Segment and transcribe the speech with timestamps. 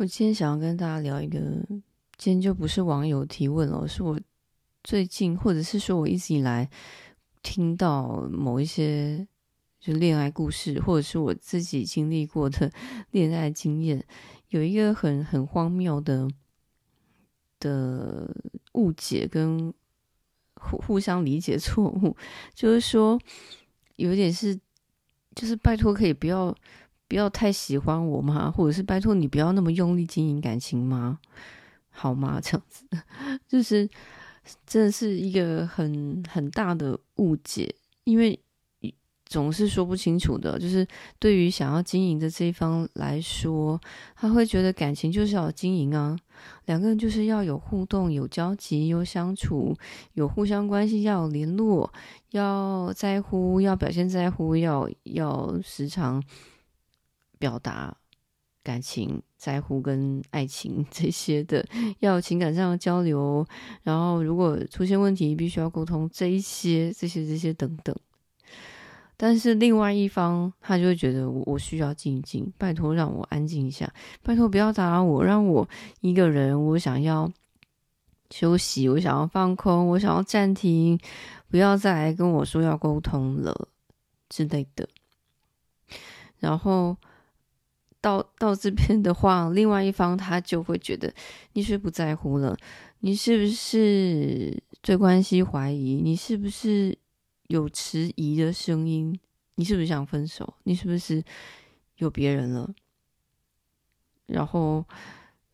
[0.00, 1.38] 我今天想要跟大家聊一个，
[2.16, 4.18] 今天就不是网友提问了，是我
[4.82, 6.66] 最近或者是说我一直以来
[7.42, 9.28] 听到某一些
[9.78, 12.72] 就恋爱故事，或者是我自己经历过的
[13.12, 14.02] 恋爱经验，
[14.48, 16.26] 有一个很很荒谬的
[17.58, 18.34] 的
[18.72, 19.70] 误解跟
[20.54, 22.16] 互互相理解错误，
[22.54, 23.20] 就是说
[23.96, 24.58] 有点是，
[25.34, 26.56] 就是拜托可以不要。
[27.10, 28.48] 不要太喜欢我吗？
[28.48, 31.18] 或者是拜托你不要那么用力经营感情吗？
[31.90, 32.40] 好吗？
[32.40, 32.86] 这样子
[33.48, 33.90] 就是
[34.64, 37.74] 真的是一个很很大的误解，
[38.04, 38.38] 因为
[39.26, 40.56] 总是说不清楚的。
[40.56, 40.86] 就是
[41.18, 43.80] 对于想要经营的这一方来说，
[44.14, 46.16] 他会觉得感情就是要经营啊，
[46.66, 49.76] 两个人就是要有互动、有交集、有相处、
[50.14, 51.92] 有互相关系、要有联络、
[52.30, 56.22] 要在乎、要表现在乎、要要时常。
[57.40, 57.96] 表达
[58.62, 61.66] 感情、在乎跟爱情 这些的，
[62.00, 63.44] 要有情感上的交流，
[63.82, 67.96] 然后如果出现问题，必须要沟通，这一些、这些、这些等等。
[69.16, 73.90] 但是另外一方，他就会觉得我我需要静静，拜托让我安静一下，
[74.22, 75.66] 拜托不要打扰我，让我
[76.02, 77.32] 一个人，我想要
[78.30, 81.00] 休息，我想要放空，我想要暂停，
[81.48, 83.68] 不要再来跟我说要沟通了
[84.28, 84.86] 之类的。
[86.38, 86.94] 然后。
[88.00, 91.12] 到 到这边的话，另外一方他就会觉得
[91.52, 92.56] 你是不在乎了，
[93.00, 96.00] 你是不是对关系怀疑？
[96.02, 96.96] 你是不是
[97.48, 99.18] 有迟疑的声音？
[99.56, 100.54] 你是不是想分手？
[100.64, 101.22] 你是不是
[101.96, 102.72] 有别人了？
[104.26, 104.84] 然后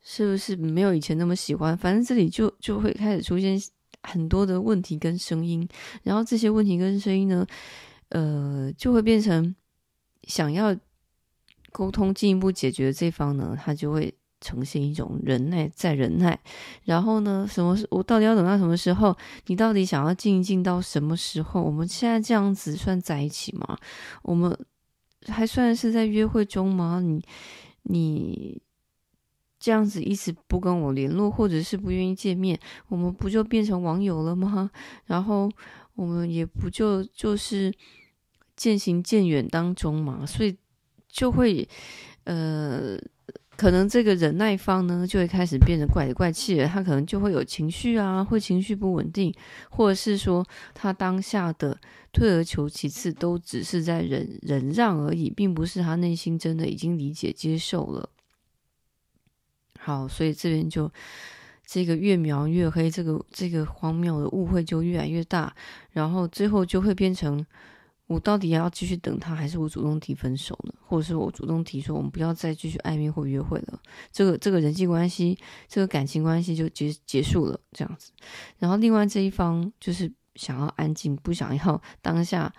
[0.00, 1.76] 是不是没有以前那么喜欢？
[1.76, 3.60] 反正这里就就会开始出现
[4.02, 5.68] 很多的问题跟声音，
[6.04, 7.44] 然后这些问题跟声音呢，
[8.10, 9.54] 呃，就会变成
[10.24, 10.76] 想要。
[11.76, 16.40] 沟通进一步解决这方呢，他就会呈现一种忍耐再忍耐，
[16.84, 19.14] 然后呢，什么时我到底要等到什么时候？
[19.48, 21.62] 你到底想要静一静到什么时候？
[21.62, 23.76] 我们现在这样子算在一起吗？
[24.22, 24.58] 我们
[25.26, 26.98] 还算是在约会中吗？
[27.04, 27.22] 你
[27.82, 28.58] 你
[29.60, 32.58] 这样子一直不跟我联络，或者是不愿意见面，
[32.88, 34.70] 我们不就变成网友了吗？
[35.04, 35.50] 然后
[35.94, 37.70] 我们也不就就是
[38.56, 40.56] 渐行渐远当中嘛，所以。
[41.16, 41.66] 就会，
[42.24, 42.94] 呃，
[43.56, 46.68] 可能这个忍耐方呢，就会开始变得怪里怪气了。
[46.68, 49.34] 他可能就会有情绪啊，会情绪不稳定，
[49.70, 51.80] 或者是说他当下的
[52.12, 58.10] 退而求其次，都只是在忍忍让而已，并不是他内心真的已经理解接受了。
[59.78, 60.92] 好，所以这边就
[61.64, 65.56] 这个越描越黑，这个这个荒谬的误会就越来越大，
[65.92, 67.46] 然后最后就会变成。
[68.06, 70.72] 我到底要继续等他，还是我主动提分手呢？
[70.86, 73.80] 或者是我主动提出我们不要再继续暧昧或约会了？
[74.12, 75.36] 这个这个人际关系，
[75.68, 78.12] 这个感情关系就结结束了这样子。
[78.58, 82.52] 然后另外这一方就是想要安静，不想要 当下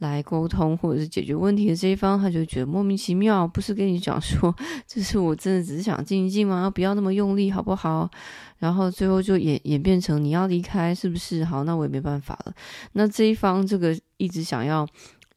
[0.00, 3.46] 来沟通或者是解决问题的这一方，他就觉得莫名其妙。
[3.46, 4.54] 不是跟你讲说，
[4.86, 6.68] 这是我真的只是想静一静吗？
[6.68, 8.10] 不要那么用力好不好？
[8.58, 11.44] 然后最后就演演变成你要离开，是不是？
[11.44, 12.54] 好，那我也没办法了。
[12.92, 14.86] 那这一方这个一直想要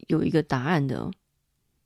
[0.07, 1.11] 有一个答案的，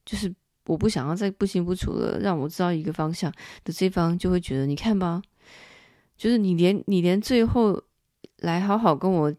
[0.05, 0.33] 就是
[0.67, 3.31] 我不想要再不清不楚了，让我知道一个方向
[3.63, 5.21] 的这一方就会觉得，你看吧，
[6.15, 7.81] 就是你连你连最后
[8.37, 9.33] 来好好跟我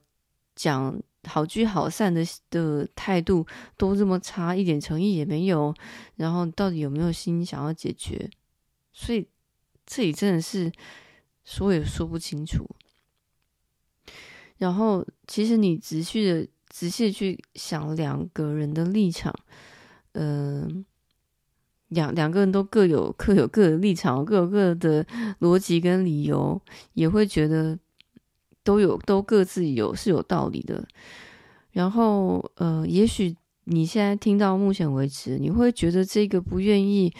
[0.57, 3.47] 讲好聚好散的的态度
[3.77, 5.75] 都这么差，一点诚意也没有，
[6.17, 8.31] 然后到底有没有心想要解决？
[8.93, 9.29] 所以
[9.87, 10.73] 这里真的是。
[11.51, 12.69] 说也说不清楚，
[14.59, 19.35] 然后其实你仔细的、仔细去想两个人的立场，
[20.13, 20.85] 嗯、
[21.89, 25.03] 两两个人都各有各有各的立场，各有各的
[25.41, 26.61] 逻辑跟理由，
[26.93, 27.79] 也会觉得
[28.69, 30.87] 都有都各自有是有道理的。
[31.71, 33.35] 然后，呃，也许
[33.65, 37.11] 你现在听到目前为止，你会觉得这个不愿意。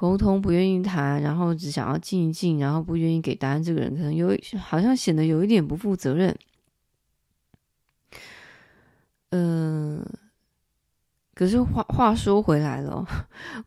[0.00, 3.60] 沟通不愿意谈，然后只想要静一静，然后不愿意给答案。
[3.60, 6.32] 这个人可能有好像显得有一点不负责任。
[9.30, 10.00] 嗯、
[11.34, 13.04] 可是话话说回来了，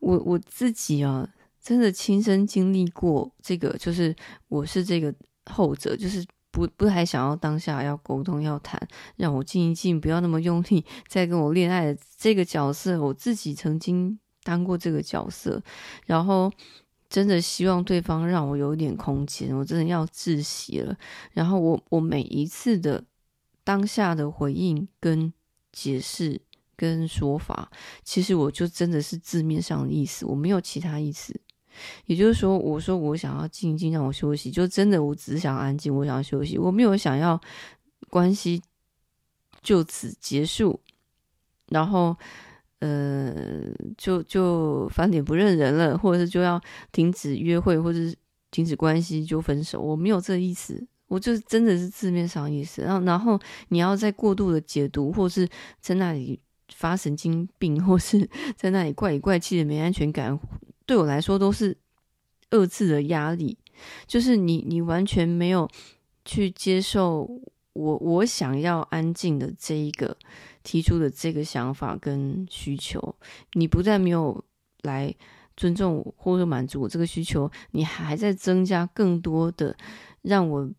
[0.00, 1.28] 我我自己啊，
[1.60, 4.16] 真的亲身经历过这个，就是
[4.48, 8.80] 我是这个后者，就是不不太想要当下要沟通要谈，
[9.16, 14.16] 让我静一静，不要那么用力，再跟我恋爱的这个角色，我自己曾经。
[14.44, 15.62] 当过这个角色，
[16.04, 16.52] 然后
[17.08, 20.98] 真的希望对方让我有一点空间，我真的要窒息了。
[21.30, 23.04] 然后我我每一次的
[23.62, 25.32] 当下的回应跟
[25.70, 26.42] 解释
[26.74, 27.70] 跟说法，
[28.02, 31.40] 其实我就真的是字面上的意思，我没有其他意思。
[32.06, 37.40] 也就是说，我说我想要静静，让我休息，就真的我只想安静，我想要休息，我没有想要
[38.08, 38.62] 关系
[39.62, 40.80] 就此结束，
[41.68, 42.16] 然后
[42.80, 43.44] 呃，
[43.96, 46.60] 就就翻脸不认人了，或者是就要
[46.90, 48.14] 停止约会，或者是
[48.50, 52.82] 停止关系就分手，我没有这意思，我就真的是字面上意思。
[52.82, 55.48] 然后，然后你要再过度的解读，或是
[55.80, 56.40] 在那里
[56.74, 60.38] 发神经病，或是在那里怪里怪气的没安全感。
[60.86, 61.76] 对我来说都是
[62.50, 63.56] 二次的压力，
[64.06, 65.68] 就是你你完全没有
[66.24, 67.28] 去接受
[67.72, 70.16] 我我想要安静的这一个
[70.62, 73.16] 提出的这个想法跟需求，
[73.54, 74.44] 你不但没有
[74.82, 75.14] 来
[75.56, 79.76] 尊重或者满足我这个需求，你还在增加更多的
[80.22, 80.70] 让我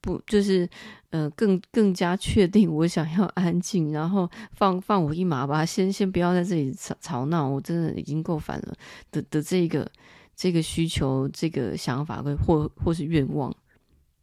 [0.00, 0.68] 不就是
[1.16, 8.74] 呃更更加确定我想要安静，然后放放我一马吧，先先不要在这里吵吵闹，我真的已经够烦了
[9.10, 9.90] 的的这个
[10.34, 13.50] 这个需求，这个想法跟或或是愿望，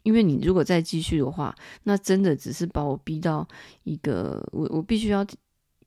[0.03, 3.47] 因为你如果再继续的话，那真的只是把我逼到
[3.83, 5.25] 一个我我必须要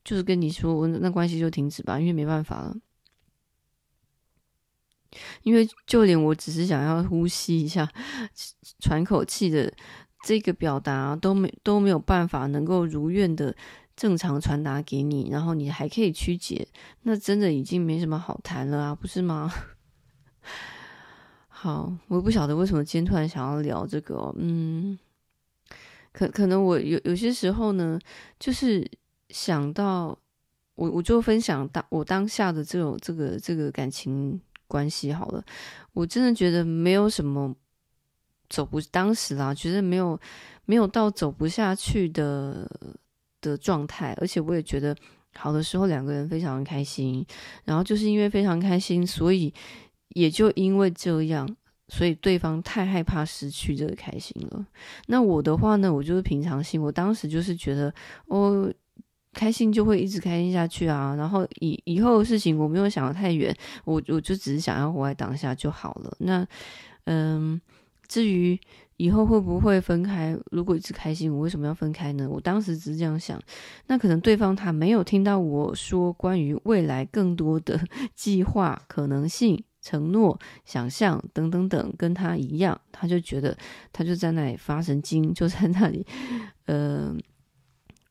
[0.03, 2.77] 就是跟你说，我那关系就停止吧，因为没办法了。
[5.45, 7.89] 因为就连我只是想要呼吸一下、
[8.81, 9.73] 喘口气的
[10.27, 13.55] 这个表达都没都没有办法能够如愿的
[13.95, 16.67] 正常传达给你，然后你还可以曲解，
[17.03, 19.49] 那真的已经没什么好谈了啊，不是吗？
[21.47, 24.99] 好，我不晓得为什么今天突然想要聊这个，嗯，
[26.11, 27.97] 可可能我有有些时候呢，
[28.41, 28.85] 就是
[29.29, 30.19] 想到
[30.75, 34.41] 我我就分享当我当下的这种这个这个感情。
[34.69, 35.41] 关系好了，
[35.93, 37.55] 我真的觉得没有什么
[38.49, 40.19] 走不，当时啦，觉得没有
[40.65, 42.71] 没有到走不下去的
[43.41, 44.97] 的状态，而且我也觉得
[45.35, 47.25] 好的时候两个人非常开心，
[47.65, 49.53] 然后就是因为非常开心，所以
[50.11, 51.49] 也就因为这样，
[51.89, 54.67] 所以对方太害怕失去这个开心了。
[55.07, 57.93] 那我的话呢，我就是平常心，我当时就是觉得
[58.27, 58.73] 哦。
[59.39, 63.55] 开心就会一直开心下去啊，然后以以后的事情我没有想得太远，
[63.85, 66.17] 我我就只是想要活在当下就好了。
[66.21, 66.47] 那
[67.05, 67.61] 嗯，
[68.09, 68.59] 至于
[68.97, 72.29] 以后会不会分开，如果一直开心，我为什么要分开呢？
[72.31, 73.41] 我当时只是这样想。
[73.87, 77.81] 那可能对方他没有听到我说关于未来更多的
[78.15, 83.57] 计划、可能性、承诺、想象等等等，跟他一样，他就觉得
[83.93, 86.07] 他就在那里发神经，就在那里，
[86.67, 87.15] 呃。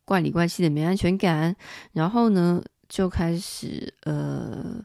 [0.08, 1.56] 怪里怪气的没安全感，
[1.94, 4.80] 然后呢，就开始呃，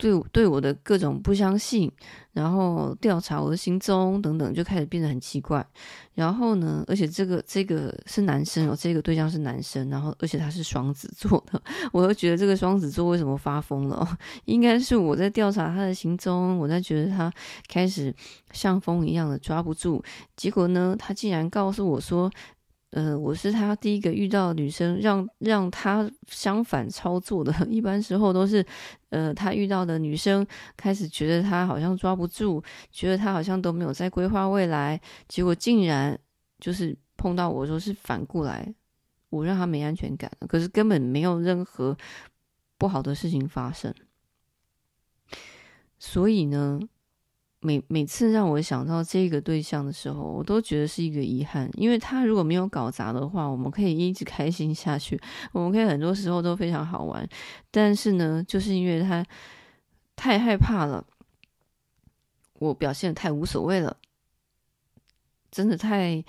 [0.00, 1.90] 对对我的各种不相信，
[2.32, 5.64] 然后调查我的行踪等等，就开始变得很奇怪。
[6.14, 11.62] 然后呢，而且这个这个是男生哦，这个对象是男生，然后而且他是双子座的，
[11.92, 14.18] 我都觉得这个双子座为什么发疯了？
[14.46, 17.32] 应该是我在调查他的行踪，我在觉得他
[17.68, 18.14] 开始
[18.52, 20.02] 像风一样的抓不住，
[20.36, 22.30] 结果呢，他竟然告诉我说。
[22.90, 27.54] 呃，我是他第一个遇到女生，让让他相反操作的。
[27.70, 28.64] 一般时候都是，
[29.10, 30.44] 呃，他遇到的女生
[30.76, 36.18] 开始觉得他好像抓不住，觉得他好像都没有在规划未来，结果竟然
[36.58, 38.74] 就是碰到我说是反过来，
[39.28, 41.96] 我让他没安全感，可是根本没有任何
[42.76, 43.94] 不好的事情发生。
[45.98, 46.80] 所以呢。
[47.60, 55.20] 每每次让我想到这个对象的时候，我都觉得是一个遗憾，因为他如果没有搞砸的话，我们可以一直开心下去，
[55.52, 57.28] 我们可以很多时候都非常好玩。
[57.70, 59.24] 但是呢，就是因为他
[60.16, 61.04] 太害怕了，
[62.54, 63.98] 我表现的太无所谓了，
[65.50, 66.24] 真的太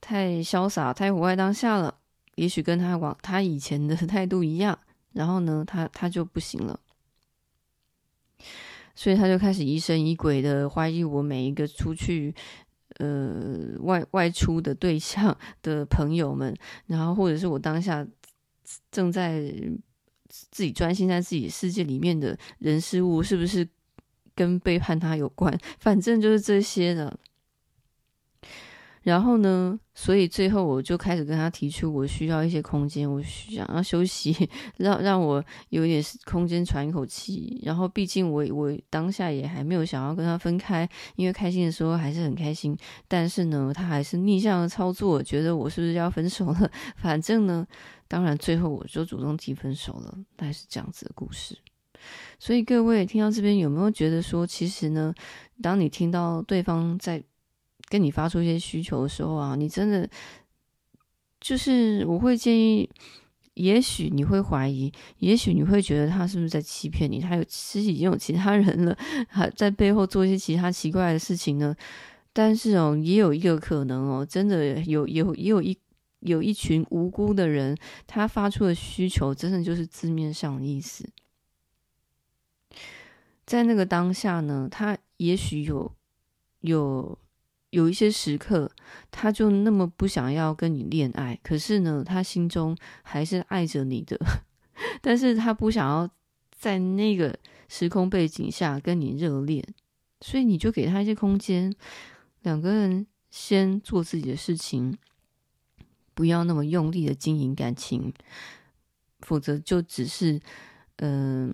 [0.00, 1.98] 太潇洒，太活在当下了。
[2.36, 4.78] 也许跟他往他以前的态度一样，
[5.12, 6.80] 然后呢，他他就不行了。
[8.94, 12.34] 所以他就开始疑神疑鬼的怀疑我每一个出去，
[12.98, 16.54] 呃，外外出的对象的朋友们，
[16.86, 18.06] 然后或者是我当下
[18.90, 19.40] 正在
[20.28, 23.66] 自己专心在自己世界里面的人事物，是不是
[24.34, 25.56] 跟背叛他有关？
[25.78, 27.18] 反正就是这些的。
[29.02, 37.60] 然后呢，所以最后我就开始跟他提出，我需要一些空间，我想要休息， 让让我有一点空间喘一口气。
[37.64, 42.76] 然后，毕竟我我当下也还没有想要跟他分开，因为开心的时候还是很开心。
[43.08, 46.70] 但是呢，他还是逆向的操作，觉得我是不是要分手了？
[46.96, 47.66] 反正呢，
[48.06, 50.16] 当然最后我就主动提分手了。
[50.36, 51.58] 大概是这样子的故事。
[52.38, 55.14] 所以各位听到这边有没有觉得说，其实呢，
[55.60, 57.22] 当你听到对方在
[57.92, 60.08] 跟你发出一些需求的时候啊，你真的
[61.38, 62.88] 就是我会建议，
[63.52, 67.20] 也许你会怀疑，也许你会觉得他是不是在欺骗你？
[67.20, 68.96] 他有其实已经有其他人了，
[69.28, 71.76] 还在背后做一些其他奇怪的事情呢。
[72.32, 75.76] 但是哦，也有一个可能哦，真的有有也有一
[76.20, 81.06] 有一群无辜的人，他发出的需求，真的就是字面上的意思。
[83.44, 85.92] 在那个当下呢，他也许有
[86.60, 87.18] 有
[87.72, 88.70] 有一些时刻，
[89.10, 94.18] 他就那么不想要跟你恋爱，可是呢，他心中还是爱着你的，
[95.02, 96.08] 但是他不想要
[96.52, 97.38] 在那个
[97.68, 99.66] 时空背景下跟你热恋，
[100.20, 101.74] 所以你就给他一些空间，
[102.42, 104.96] 两个人先做自己的事情，
[106.14, 108.12] 不要那么用力的经营感情，
[109.20, 110.40] 否则就只是
[110.96, 111.52] 嗯。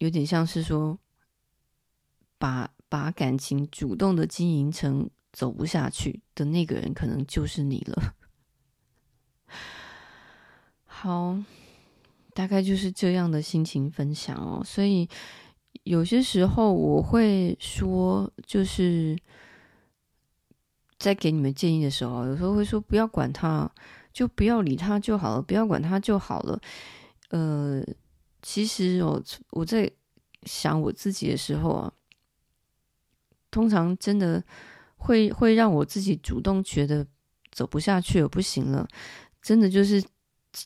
[0.00, 0.98] 有点像是说，
[2.38, 8.14] 把把感情主动的经营成走不下去的那个人，可能就是你了。
[10.84, 11.38] 好，
[12.34, 14.62] 大概就是这样的心情分享哦。
[14.62, 15.08] 所以
[15.84, 19.16] 有些时候我会说，就是
[20.98, 23.72] 在给你们建议的时候，有时候会说不要管他，
[24.12, 26.60] 就不要理他就好了，不要管他就好了。
[27.30, 27.82] 呃。
[28.42, 29.92] 其实我我在
[30.44, 31.92] 想我自己的时候啊，
[33.50, 34.42] 通常真的
[34.96, 37.06] 会会让我自己主动觉得
[37.50, 38.86] 走不下去了，不行了，
[39.42, 40.02] 真的就是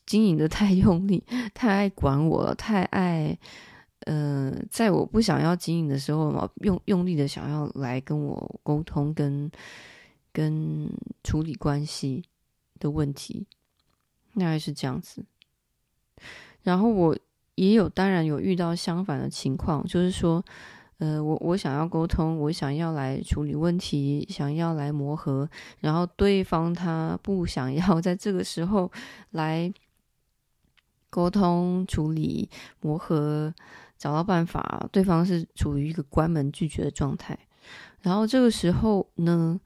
[0.06, 1.22] 经营的太用力，
[1.52, 3.38] 太爱管我了，太爱
[4.06, 9.50] 呃，在我不想要经营的时候嘛，用用力的想要来跟我沟通跟
[10.32, 10.90] 跟
[11.22, 12.24] 处理关系
[12.78, 13.46] 的问题，
[14.34, 15.24] 那还是这样子，
[16.62, 17.16] 然后我。
[17.56, 20.44] 也有，当然有遇到相反的情况，就是说，
[21.04, 25.46] 呃，我我想要沟通，我想要来处理问题，想要来磨合，
[25.80, 28.90] 然后对方他不想要 在这个时候
[29.32, 29.70] 来
[31.10, 32.48] 沟通、处理、
[32.80, 33.52] 磨合，
[33.98, 37.38] 找到办法，对方是处于一个关门拒绝的状态，
[38.00, 39.60] 然后这个时候呢，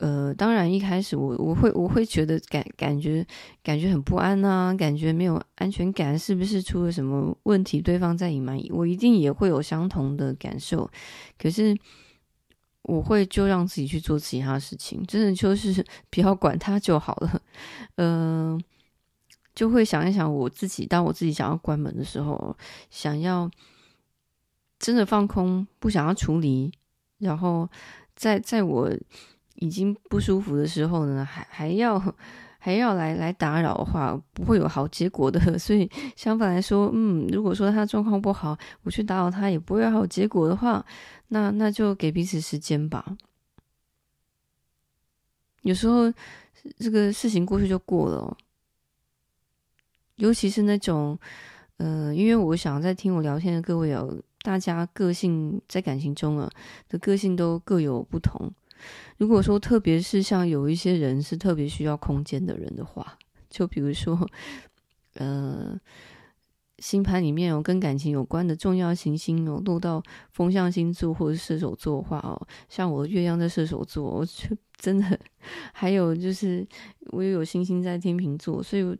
[0.00, 3.26] 呃，当然一开始我我会我会觉得感感觉
[3.62, 7.82] 感觉很不安啊，感觉没有安全感，是不是出了什么问题？
[7.82, 10.90] 对方在隐瞒，我一定也会有相同的感受。
[11.38, 11.76] 可是
[12.84, 17.42] 我会就让自己去做其他事情，真的就是不要管他就好了。
[17.96, 18.60] 嗯、呃，
[19.54, 22.56] 就会想一想我自己，当我自己想要关门的时候，
[22.88, 23.50] 想要
[24.78, 26.72] 真的放空，不想要处理，
[27.18, 27.68] 然后
[28.16, 28.90] 在在我。
[29.60, 31.98] 已经不舒服的时候呢，还还要
[32.58, 35.40] 还要来来打扰的话，不会有好结果的。
[35.58, 40.84] 所以相反来说，嗯，如果说他状况不好，我去打扰他也不会有好结果的话，
[41.28, 43.16] 那那就给彼此时间吧。
[45.62, 46.12] 有时候
[46.78, 48.36] 这个事情过去就过了，
[50.16, 51.18] 尤其是那种，
[51.76, 56.50] 呃，因为我想在听我聊天的各位哦，大家个性在感情中啊
[56.88, 58.50] 的个性都各有不同。
[59.18, 63.18] 如果说，特别是像有一些人是特别需要空间的人的话，
[63.48, 64.28] 就比如说，
[65.14, 65.78] 呃，
[66.78, 75.18] 星盘里面有跟感情有关的重要行星哦，落到风象星座或者射手座的话哦，像我月亮在射手座，我就真的
[75.72, 76.66] 还有就是
[77.12, 78.98] 我也有星星在天秤座，所以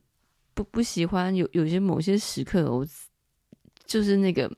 [0.55, 2.87] 不不喜欢有有些某些时刻哦，
[3.87, 4.51] 就是那个。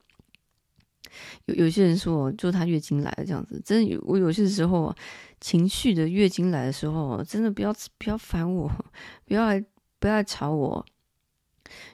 [1.47, 4.95] 有有些人说，就他月经来了这样子，真的有我有些时候
[5.41, 8.71] 情绪的月经来的时候，真的不要不要烦我，
[9.25, 9.65] 不要来
[9.99, 10.85] 不要来吵我。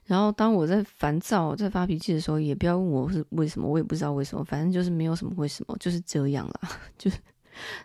[0.07, 6.71] 然后当我在烦躁、在发脾气的时候，也不要问我是为什么，我也不知道为什么，反正就是没有什么为什么，就是这样啦。
[6.99, 7.19] 就是，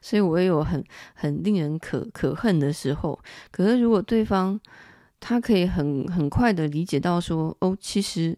[0.01, 3.19] 所以我也有很很令人可可恨的时候。
[3.51, 4.59] 可是如果对方
[5.19, 8.37] 他可以很很快的理解到说，哦，其实。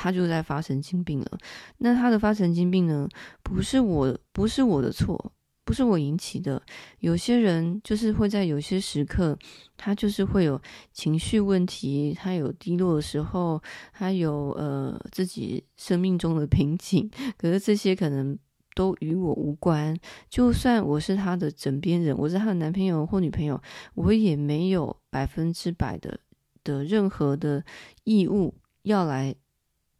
[0.00, 1.38] 他就在发神经病了，
[1.78, 3.08] 那他的发神经病呢？
[3.42, 5.32] 不是我，不是我的错，
[5.64, 6.62] 不是我引起的。
[7.00, 9.36] 有些人就是会在有些时刻，
[9.76, 10.62] 他就是会有
[10.92, 13.60] 情绪问题，他有低落的时候，
[13.92, 17.10] 他有呃自己生命中的瓶颈。
[17.36, 18.38] 可是这些可能
[18.76, 19.98] 都与我无关。
[20.30, 23.60] 就算我是他的枕边人，我是他的男朋友或女朋友，
[23.96, 26.20] 我也没有百分之百的
[26.62, 27.64] 的任何的
[28.04, 29.34] 义务要来。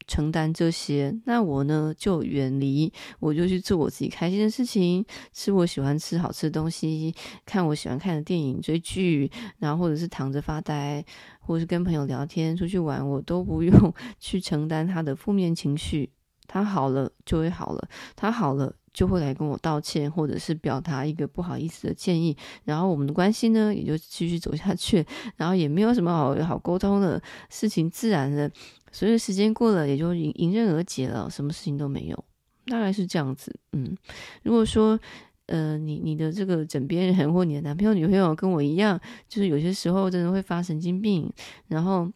[0.08, 7.14] 承担这些，那我呢就远离，我就去做我自己开心的事情，吃我喜欢吃好吃的东西，
[7.46, 11.04] 看我喜欢看的电影、追剧，然后或者是躺着发呆，
[11.38, 16.10] 或者是跟朋友聊天、出去玩，我都不用 去承担他的负面情绪。
[16.50, 22.34] 他好了就会好了，他好了就会来跟我道歉，或者是表达一个不好意思的建议，
[22.64, 25.04] 然后我们的关系呢也就继续走下去，
[25.36, 28.50] 然后也没有什么好好沟通的事情，自然的
[28.92, 32.24] 随着时间过了，也就迎迎刃而解了，什么事情都没有，
[32.66, 33.54] 大概是这样子。
[33.72, 33.96] 嗯，
[34.42, 34.98] 如果说
[35.46, 41.32] 呃你你的这个枕边人或你的男朋友女朋友跟我一样，就是有些时候真的会发神经病，
[41.68, 42.10] 然后。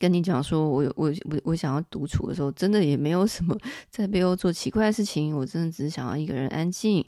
[0.00, 3.54] 跟你讲说，我有我我我想要独处的时候，真的也没有什么
[3.90, 7.04] 在背后做奇怪的事情，我真的只是想要一个人安静，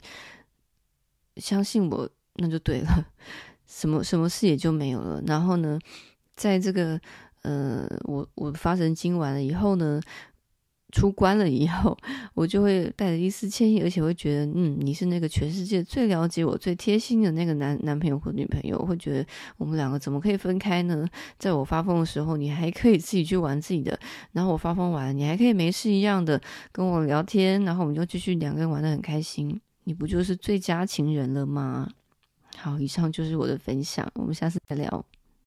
[1.37, 3.07] 相信我，那就对了，
[3.65, 5.19] 什么什么事也就没有了。
[5.25, 5.79] 然后呢，
[6.35, 7.01] 在这个
[7.45, 10.01] 呃，我我发神经完了以后呢。
[10.91, 11.97] 出关了以后，
[12.35, 18.77] 我就会带着一丝歉意，而且会觉得，嗯，你是那个全世界最了解我、最贴心的那个男男朋友或女朋友。
[18.79, 21.05] 我会觉得我们两个怎么可以分开呢？
[21.37, 23.93] 在我发疯的时候，你还可以自己去玩自己的；
[24.31, 29.59] 然后我发疯完，你还可以没事一样的跟我聊天，然后我们就继续两个人玩的很开心。
[29.83, 31.89] 你不就是最佳情人了吗？
[32.55, 35.05] 好，以上就是我的分享，我们下次再聊。